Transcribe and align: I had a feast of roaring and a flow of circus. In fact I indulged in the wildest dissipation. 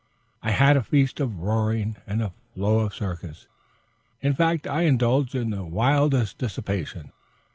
I 0.41 0.49
had 0.49 0.77
a 0.77 0.81
feast 0.81 1.19
of 1.19 1.37
roaring 1.41 1.95
and 2.07 2.23
a 2.23 2.33
flow 2.55 2.79
of 2.79 2.95
circus. 2.95 3.47
In 4.19 4.33
fact 4.33 4.65
I 4.65 4.81
indulged 4.81 5.35
in 5.35 5.51
the 5.51 5.63
wildest 5.63 6.39
dissipation. 6.39 7.11